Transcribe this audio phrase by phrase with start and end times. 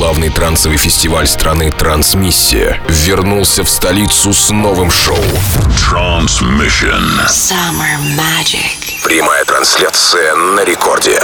[0.00, 5.22] главный трансовый фестиваль страны «Трансмиссия» вернулся в столицу с новым шоу.
[5.76, 7.02] Transmission.
[7.28, 9.04] Summer Magic.
[9.04, 11.20] Прямая трансляция на рекорде.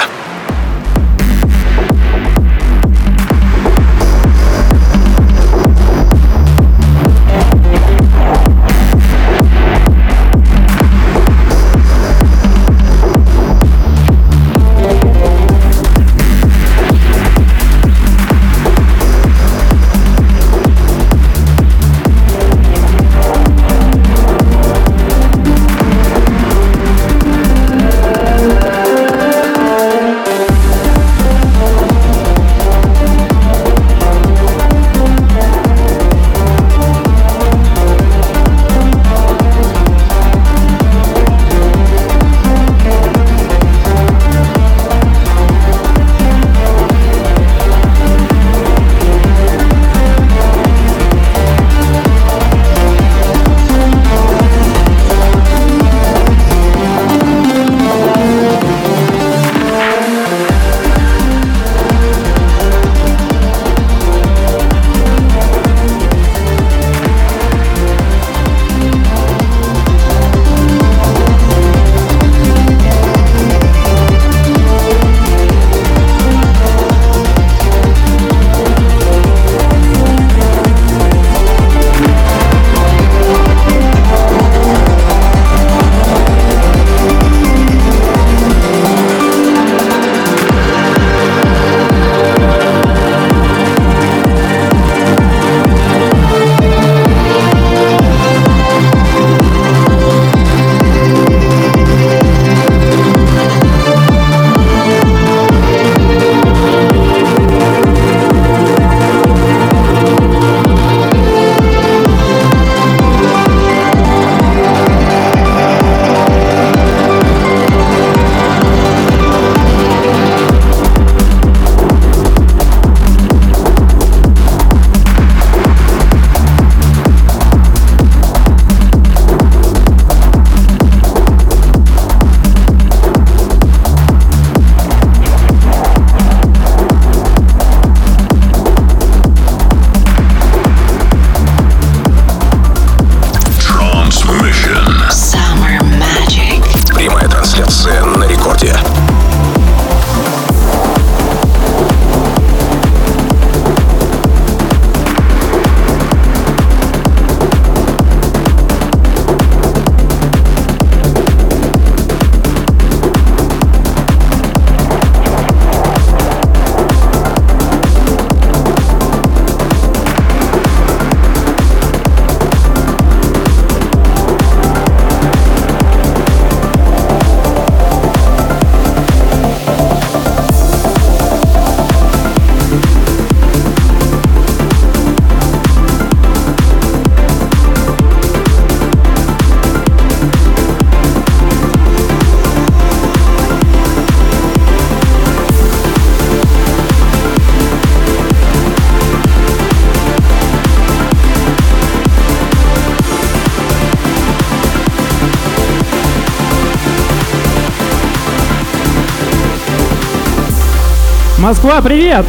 [211.46, 212.26] Москва, привет!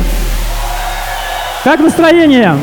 [1.64, 2.56] Как настроение?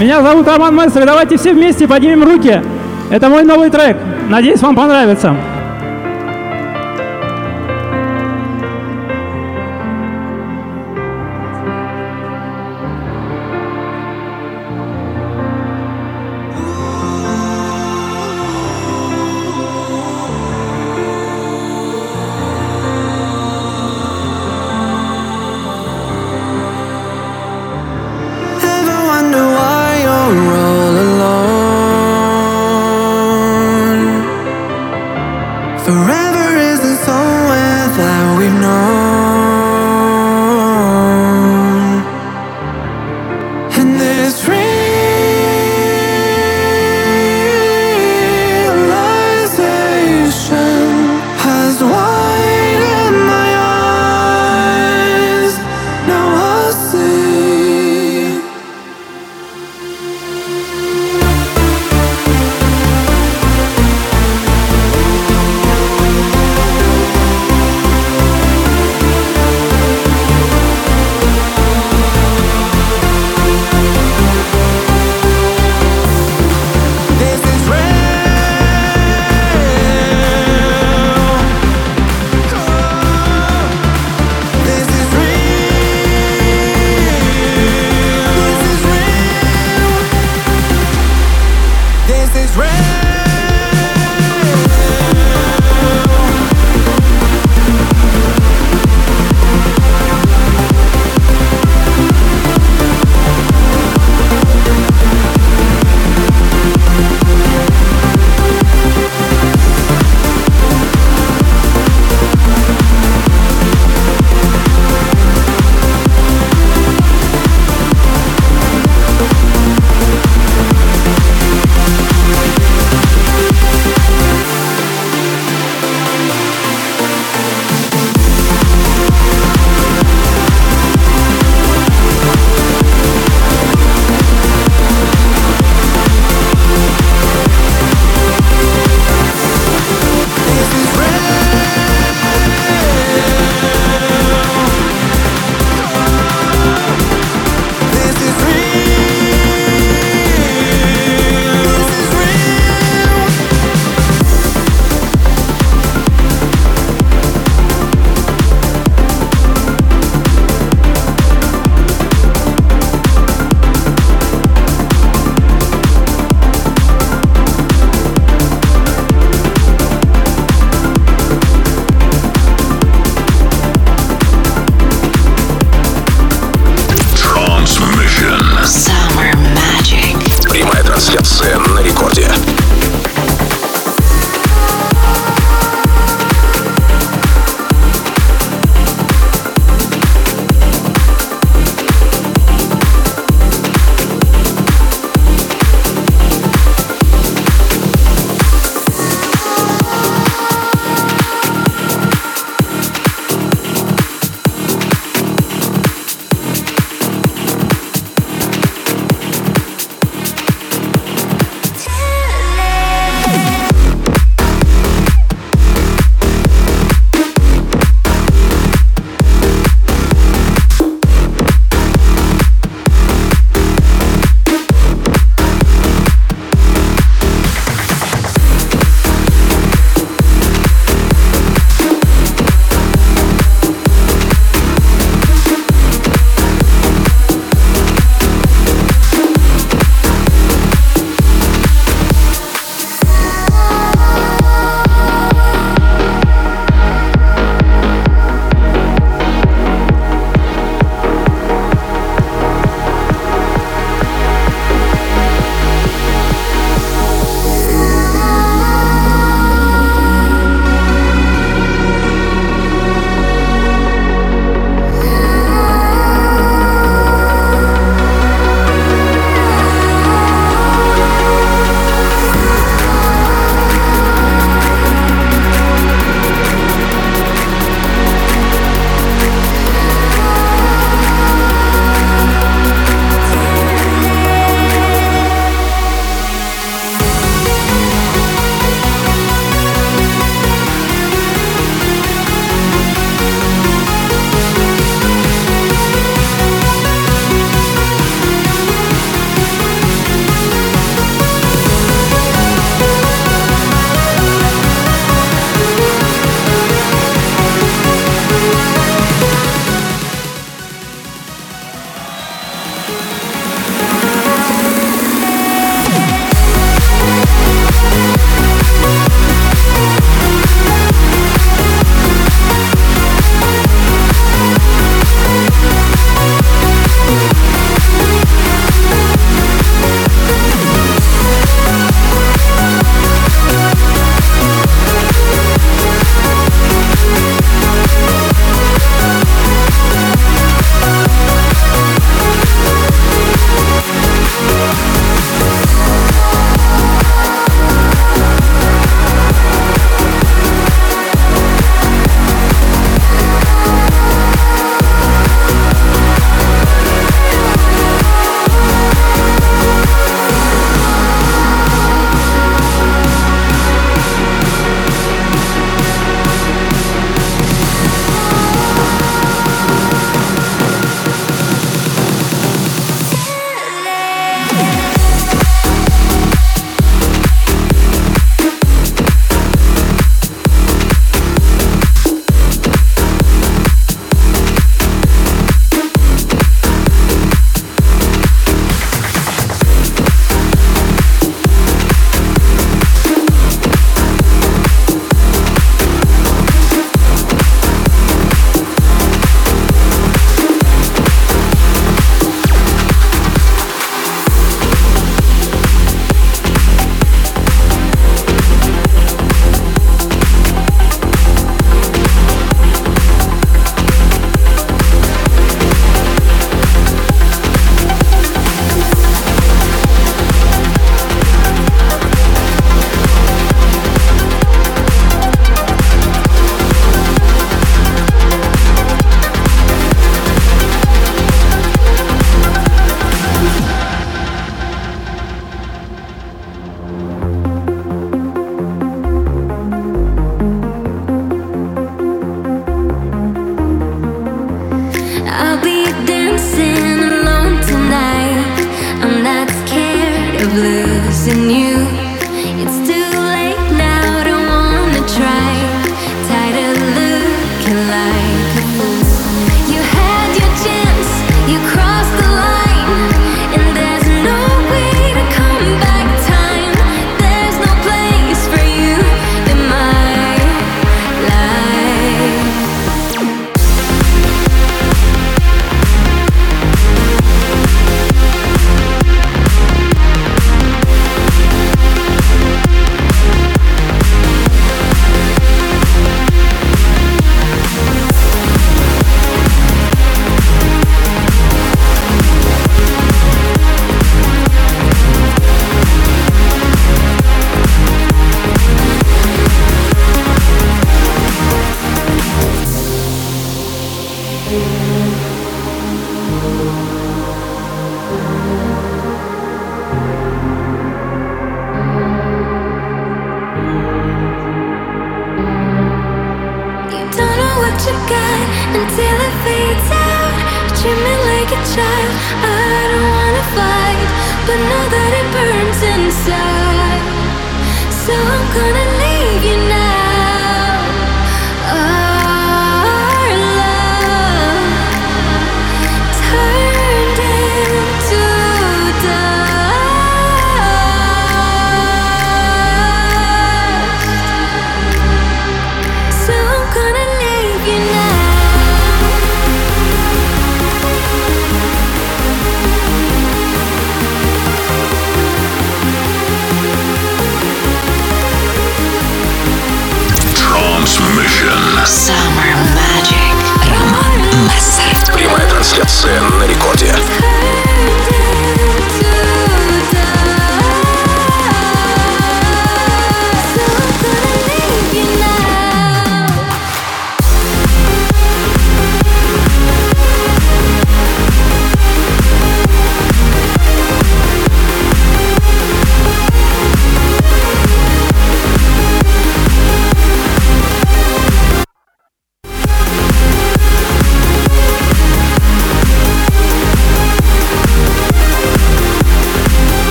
[0.00, 2.60] Меня зовут Роман Мессер, давайте все вместе поднимем руки.
[3.08, 3.98] Это мой новый трек.
[4.28, 5.36] Надеюсь, вам понравится.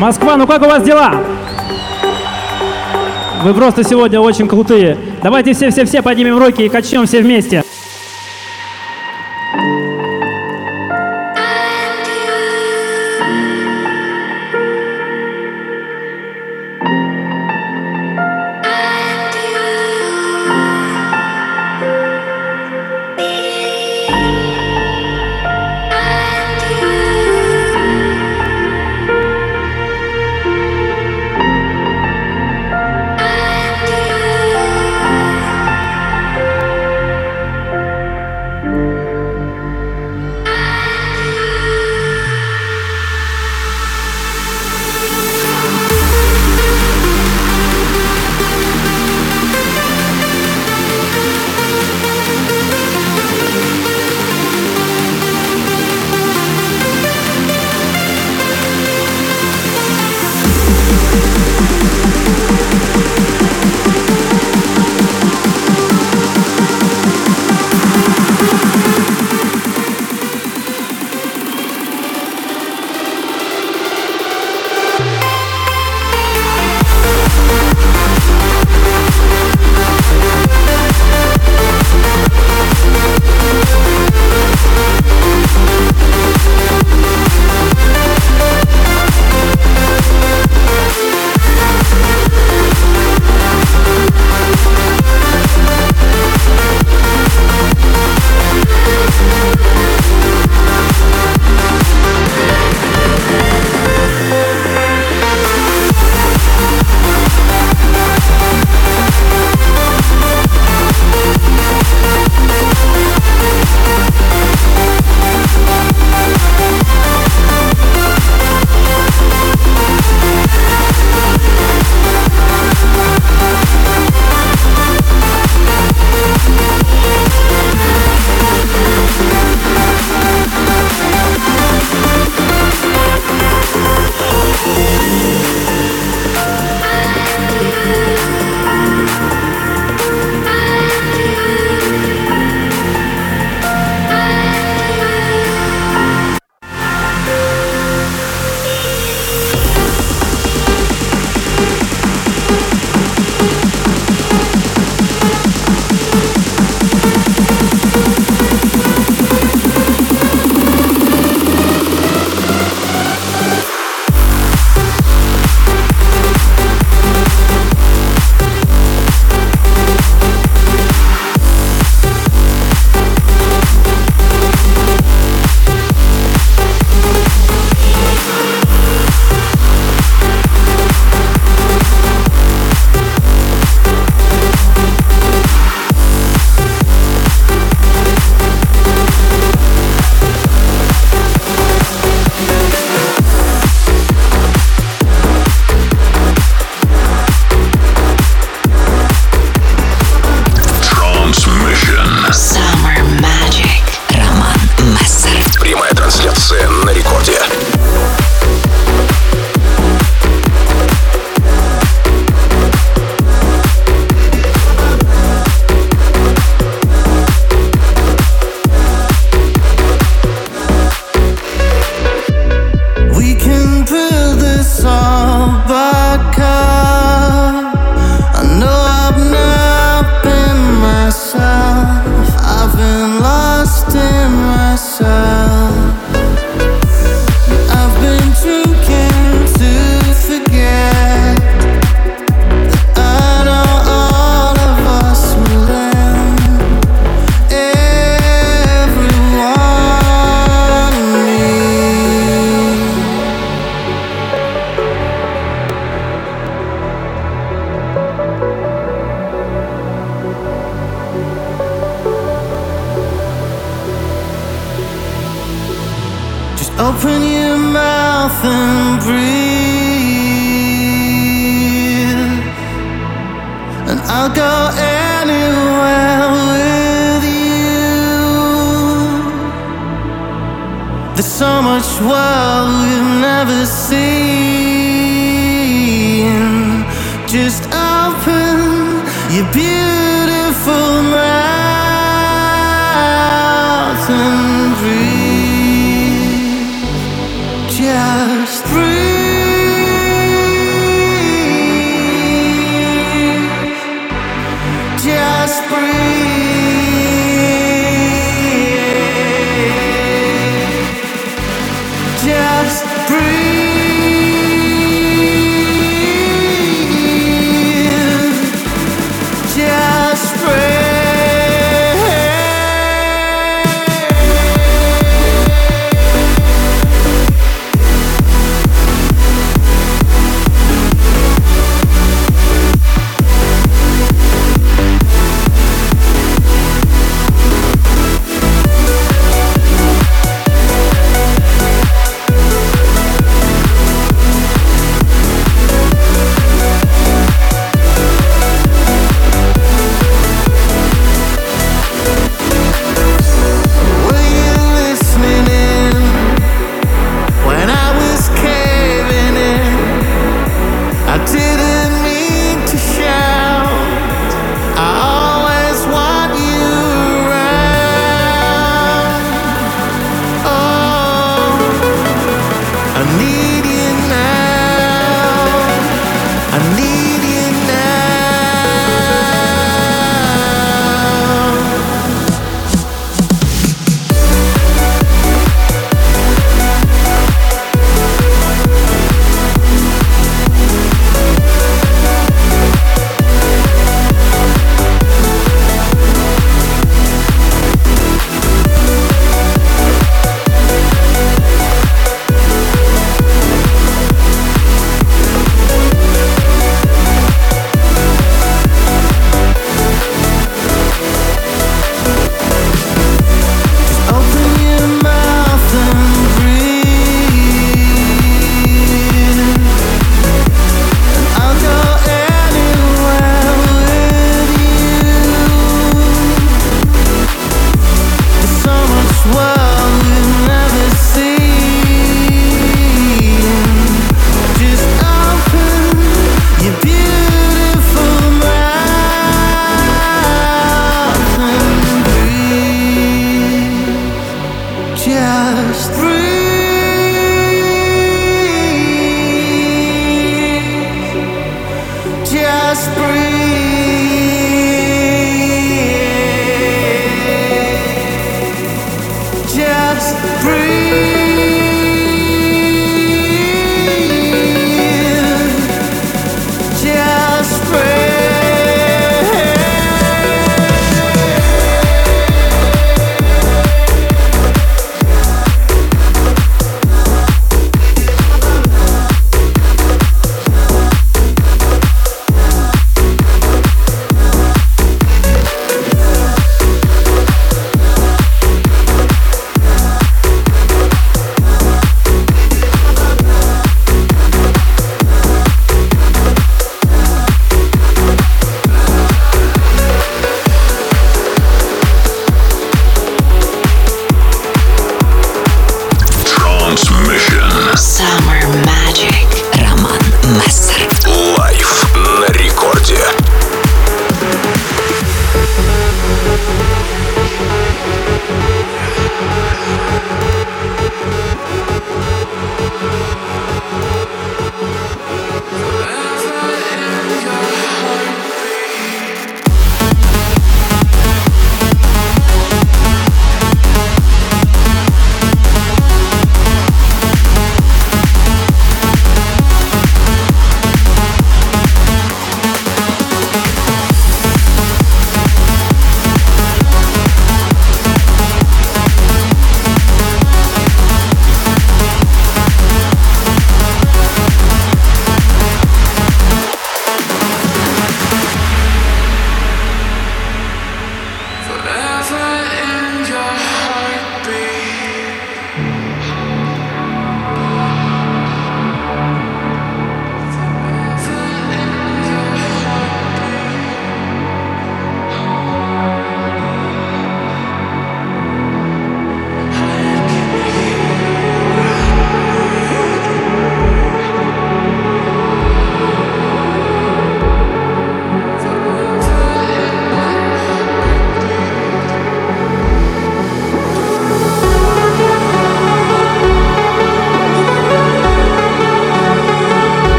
[0.00, 1.12] Москва, ну как у вас дела?
[3.44, 4.96] Вы просто сегодня очень крутые.
[5.22, 7.62] Давайте все-все-все поднимем руки и качнем все вместе.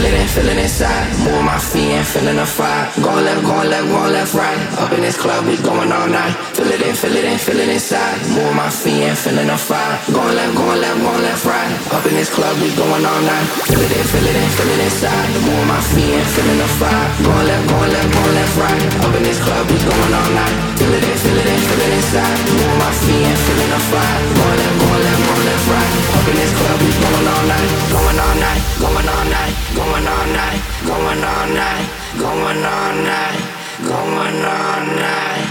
[0.00, 1.12] feeling it, feeling inside.
[1.20, 2.88] Move my feet and feeling the fire.
[3.04, 4.56] Going left, going left, going left, right.
[4.80, 6.32] Up in this club, we going all night.
[6.56, 8.16] Feel it in, feel it in, feel it inside.
[8.32, 10.00] Move my feet and feeling the fire.
[10.08, 11.68] Going left, going left, going left, right.
[11.92, 13.46] Up in this club, we going all night.
[13.68, 15.28] Feel it in, feel it in, feel it inside.
[15.44, 17.08] Moving my feet and feeling the fire.
[17.20, 18.82] Going left, going left, going left, right.
[19.04, 20.56] Up in this club, we going all night.
[20.80, 22.36] Feel it in, feel it in, feel it inside.
[22.56, 24.16] Move my feet and feeling the fire.
[24.32, 25.99] Going left, going left, going left, right
[26.30, 30.26] in this club, we going all night, going all night, going all night, going all
[30.30, 31.86] night, going all night,
[32.18, 33.40] going all night,
[33.82, 35.46] going all night,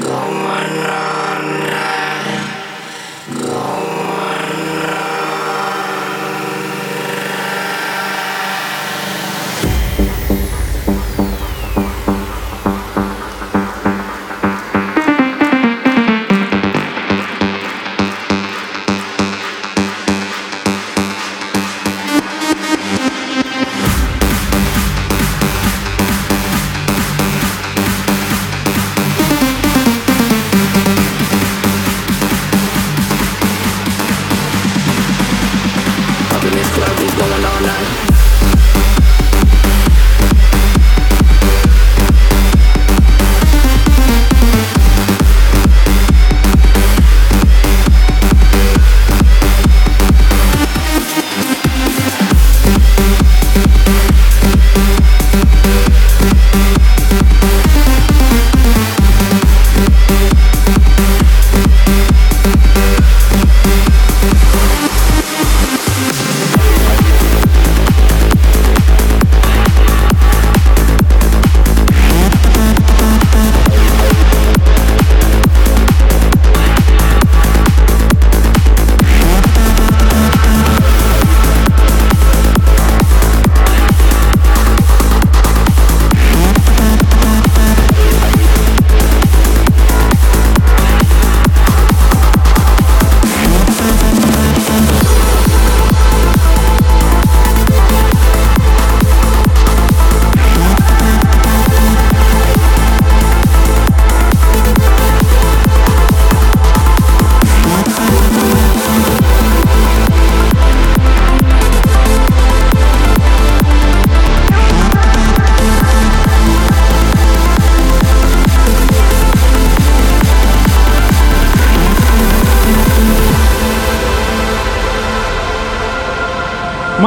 [0.00, 1.33] going all night.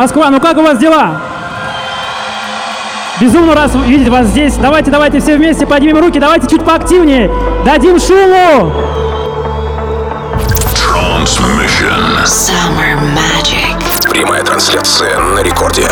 [0.08, 1.20] Москва, ну как у вас дела?
[3.20, 4.56] Безумно раз видеть вас здесь.
[4.56, 7.30] Давайте, давайте все вместе поднимем руки, давайте чуть поактивнее.
[7.66, 8.72] Дадим шуму!
[10.74, 12.24] Transmission.
[12.24, 14.10] Summer Magic.
[14.10, 15.90] Прямая трансляция на рекорде.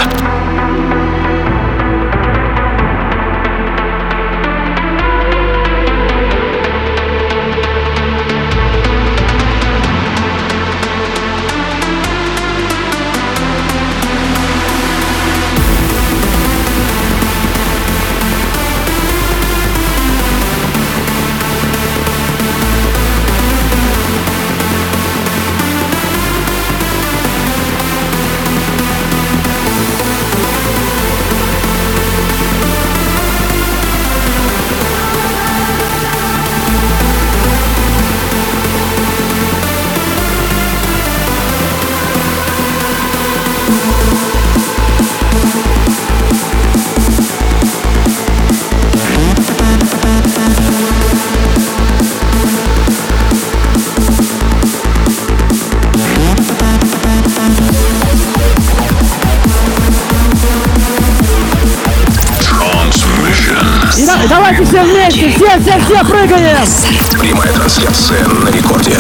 [64.28, 66.68] Давайте все вместе, все, все, все прыгаем!
[67.20, 69.00] Прямая трансляция на рекорде.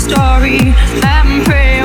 [0.00, 0.58] story.
[1.02, 1.79] and pray.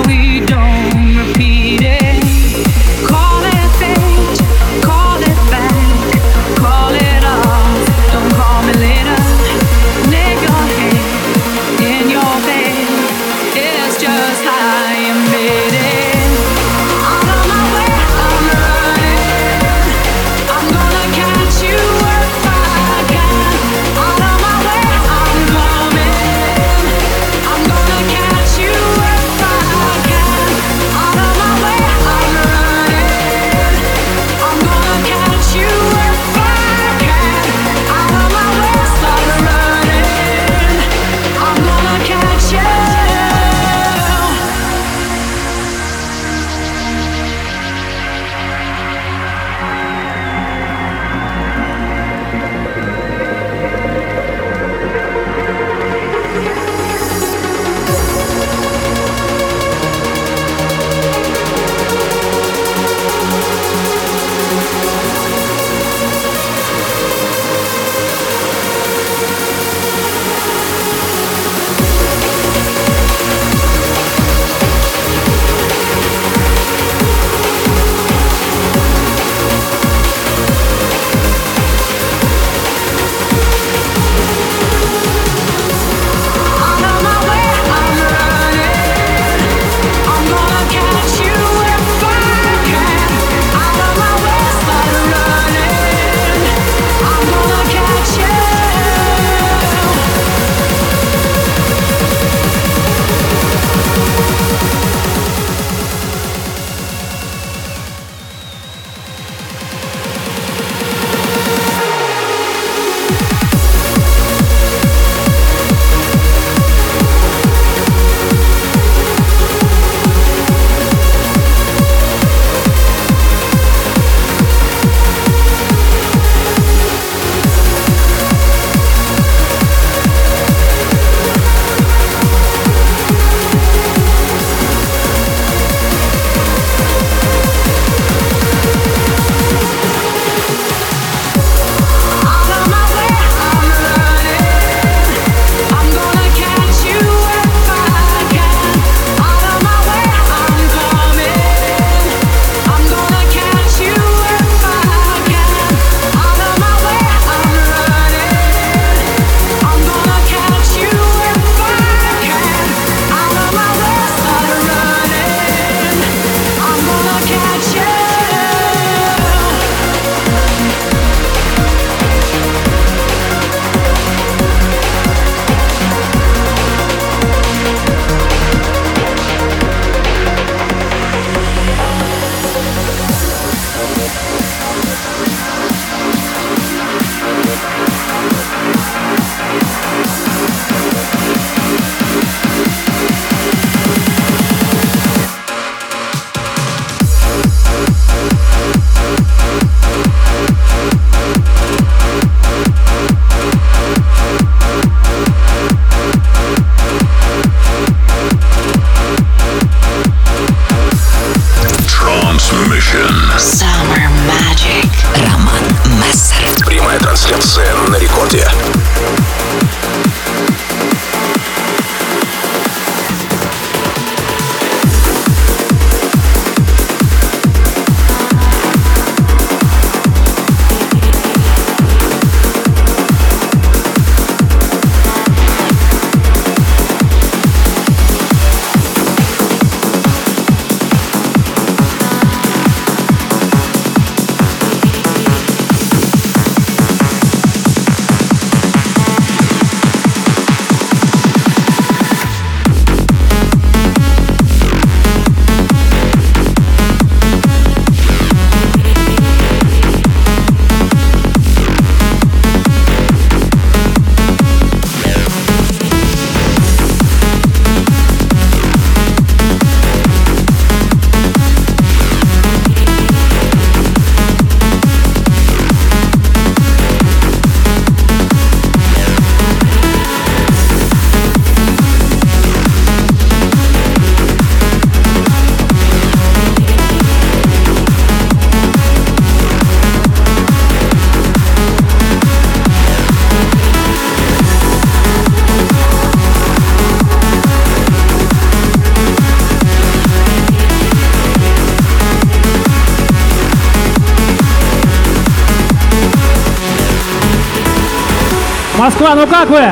[308.86, 309.63] Москва, ну как вы?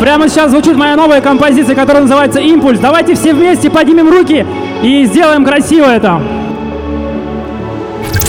[0.00, 2.78] Прямо сейчас звучит моя новая композиция, которая называется «Импульс».
[2.78, 4.46] Давайте все вместе поднимем руки
[4.80, 6.22] и сделаем красиво это.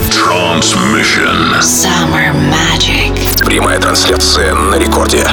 [0.09, 1.59] Transmission.
[1.59, 3.45] Summer Magic.
[3.45, 5.27] Прямая трансляция на рекорде.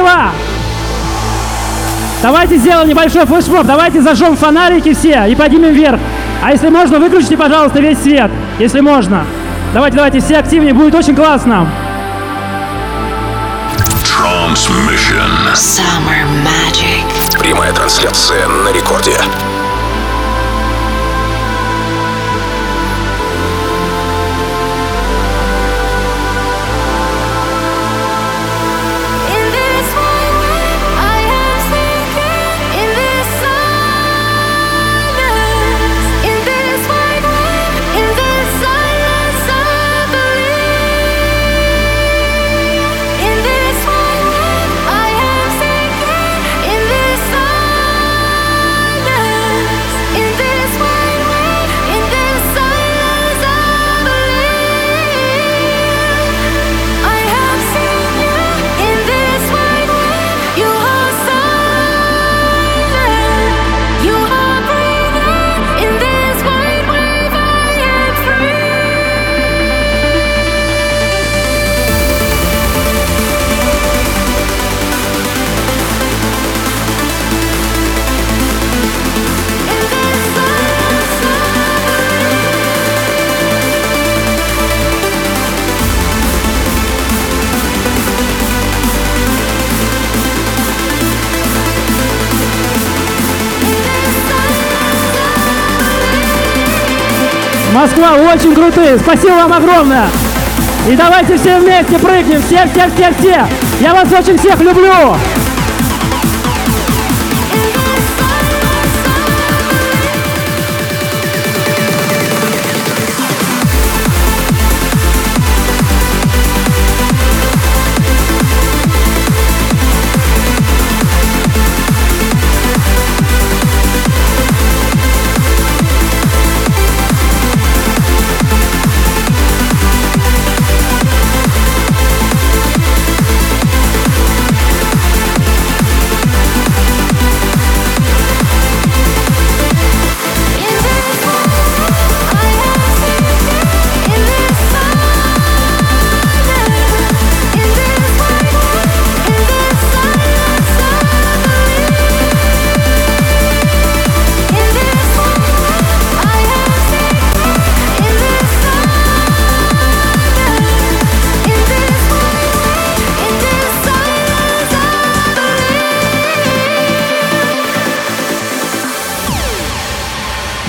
[0.00, 0.32] Дела?
[2.22, 5.98] Давайте сделаем небольшой флешмоб, давайте зажжем фонарики все и поднимем вверх.
[6.42, 9.24] А если можно, выключите, пожалуйста, весь свет, если можно.
[9.72, 11.66] Давайте, давайте, все активнее, будет очень классно.
[14.04, 15.54] Transmission.
[15.54, 17.38] Summer magic.
[17.38, 19.16] Прямая трансляция на рекорде.
[98.00, 100.08] Москва очень крутые, спасибо вам огромное.
[100.88, 103.46] И давайте все вместе прыгнем, все, все, все, все.
[103.78, 105.14] Я вас очень всех люблю.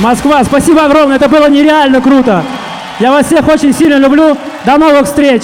[0.01, 2.43] Москва, спасибо огромное, это было нереально круто.
[2.99, 4.35] Я вас всех очень сильно люблю.
[4.65, 5.43] До новых встреч!